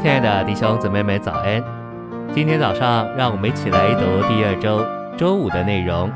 [0.00, 1.60] 亲爱的弟兄姊妹们，早安！
[2.32, 4.86] 今天早上，让我们一起来读第二周
[5.18, 6.08] 周五的内容。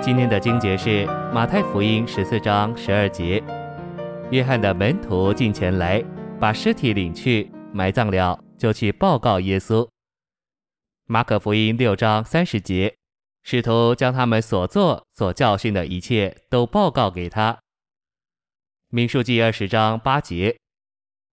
[0.00, 1.04] 今天的经节是
[1.34, 3.42] 马太福音十四章十二节：
[4.30, 6.00] 约翰的门徒进前来，
[6.38, 9.88] 把尸体领去埋葬了，就去报告耶稣。
[11.06, 12.94] 马可福音六章三十节：
[13.42, 17.58] 使徒将他们所做、所教训的一切都报告给他。
[18.90, 20.56] 民数记二十章八节：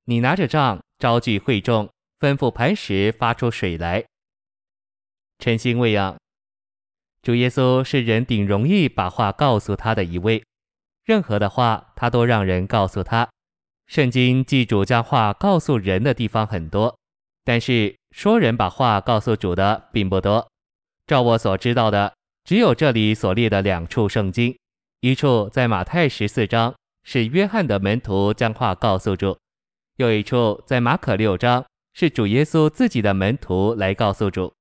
[0.05, 0.79] 你拿着杖。
[1.03, 4.05] 招聚会众，吩咐磐石发出水来。
[5.38, 6.17] 晨星喂养，
[7.21, 10.41] 主耶稣是人顶容易把话告诉他的一位，
[11.03, 13.27] 任何的话他都让人告诉他。
[13.85, 16.98] 圣经记主将话告诉人的地方很多，
[17.43, 20.48] 但是说人把话告诉主的并不多。
[21.05, 22.15] 照我所知道的，
[22.45, 24.57] 只有这里所列的两处圣经，
[25.01, 26.73] 一处在马太十四章，
[27.04, 29.38] 是约翰的门徒将话告诉主。
[30.04, 34.54] 又一处在马可六章，是主耶稣自己的门徒来告诉主。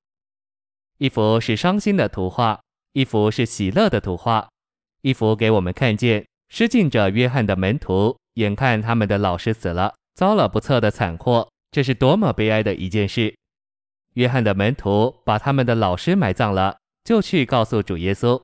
[0.98, 2.61] 一幅是伤心的图画，
[2.93, 4.48] 一幅是喜乐的图画。
[5.01, 13.35] 一幅给我们看见失敬者约翰的门徒，眼看他们的老师死了，遭了不测的惨祸，这是多么悲哀的一件事。
[14.15, 18.41] 约翰的门徒把他们的老师埋葬了，就去告诉主耶稣。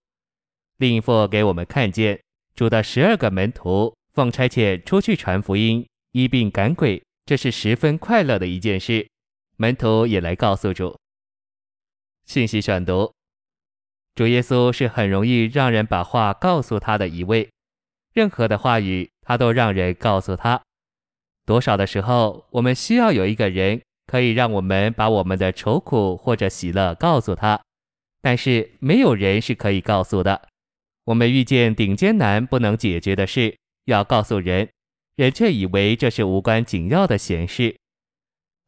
[0.79, 2.21] 另一幅给我们看见
[2.57, 5.87] 主的十二个门徒奉差遣出去传福音。
[6.13, 9.07] 医病赶鬼，这是十分快乐的一件事。
[9.57, 10.99] 门徒也来告诉主。
[12.25, 13.13] 信息选读：
[14.15, 17.51] 主耶稣是很容易让人把话告诉他的一位，
[18.15, 20.63] 任何的话语他都让人告诉他。
[21.45, 27.61] 多少的时候，我们需要有一个人可以让我们把我们的愁苦或者喜乐告诉他，
[28.21, 30.49] 但是没有人是可以告诉的。
[31.05, 34.69] 我们遇见顶艰难不能解决的事，要告诉人。
[35.19, 37.77] 人却以为这是无关紧要的闲事，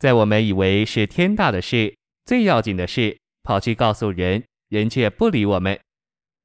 [0.00, 5.78] 在我们以为是天大的事、最要紧的事，跑去告诉人，人却不理我们。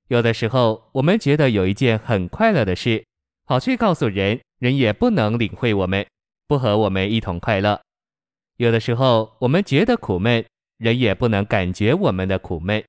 [0.09, 3.03] 有的时候，我们觉得有一件很快乐的事，
[3.47, 6.05] 跑去告诉人，人也不能领会我们，
[6.45, 7.81] 不和我们一同快乐。
[8.57, 10.45] 有的时候，我们觉得苦闷，
[10.77, 12.83] 人也不能感觉我们的苦闷。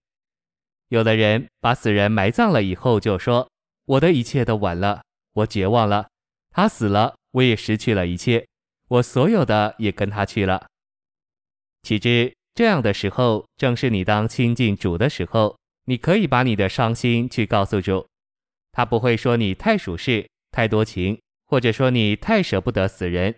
[0.91, 3.49] 有的人把死人埋葬了以后，就说
[3.89, 5.03] ：“我的一切都完了，
[5.33, 6.09] 我绝望了。”
[6.57, 8.49] 他死了，我也失去了一切，
[8.89, 10.67] 我所有的也跟他去了。
[11.83, 18.09] 岂知这样的时候，正是你当亲近主的时候，你可以把你的伤心去告诉主，
[18.73, 23.37] 他不会说你太属世、太多情，或者说你太舍不得死人。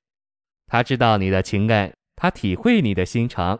[0.69, 3.59] 他知道你的情感，他体会你的心肠。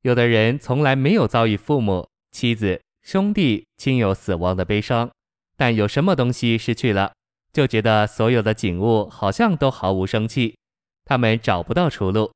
[0.00, 5.10] 有的人从来没有遭遇父母、妻子、兄弟、亲友死亡的悲伤，
[5.54, 7.12] 但有什么东西失去了？
[7.54, 10.58] 就觉得所有的景物好像都毫无生气，
[11.04, 12.32] 他们找不到出路。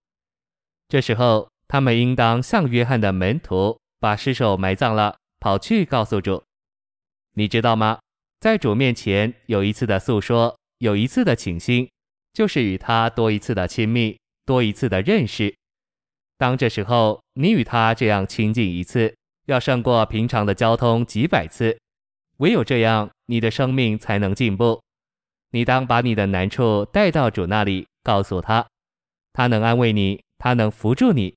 [0.88, 6.44] 这时候，他们应当像约翰的门徒，把尸首埋葬了，跑去告诉主。
[7.34, 7.98] 你知道吗？
[8.38, 11.90] 在主面前有一次的诉说，有一次的倾心，
[12.32, 15.52] 就是与他多一次的亲密，多一次的认识。
[16.36, 19.12] 当这时候你与他这样亲近一次，
[19.46, 21.76] 要胜过平常的交通几百次。
[22.36, 24.80] 唯有这样，你的生命才能进步。
[25.50, 28.66] 你当把你的难处带到主那里，告诉他，
[29.32, 31.34] 他能安慰你，他能扶助你。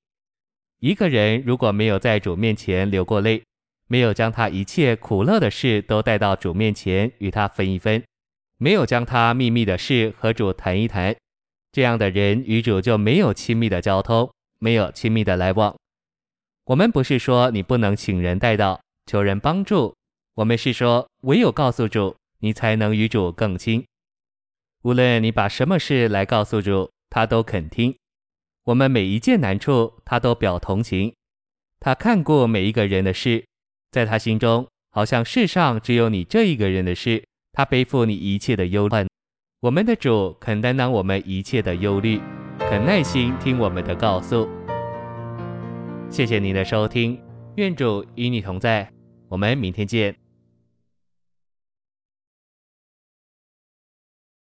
[0.80, 3.42] 一个人如果没有在主面前流过泪，
[3.86, 8.02] 没有将他一切苦乐的事都带到主面前与他分一分，
[8.58, 11.14] 没有将他秘密的事和主谈一谈，
[11.70, 15.74] 这样的人与主就没有亲密的交通，没有亲密的来往。
[16.64, 19.94] 我们不是说你不能请人带到，求人帮助，
[20.34, 23.84] 我们是说唯有告诉主，你才能与主更亲。
[24.82, 27.96] 无论你把什么事来告诉主，他都肯听。
[28.64, 31.14] 我们每一件难处，他都表同情。
[31.78, 33.44] 他看过每一个人的事，
[33.92, 37.22] 在他心中，好像世上只有你这一个人的事。
[37.52, 39.06] 他背负你一切的忧患。
[39.60, 42.20] 我们的主肯担当我们一切的忧虑，
[42.58, 44.48] 肯耐心听我们的告诉。
[46.10, 47.20] 谢谢您的收听，
[47.56, 48.90] 愿主与你同在。
[49.28, 50.21] 我们明天见。